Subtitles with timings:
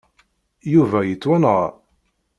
[0.73, 1.61] Yuba yettwanɣa.